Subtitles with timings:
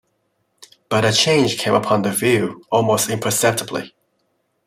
[0.89, 3.93] But a change came upon the view, almost imperceptibly.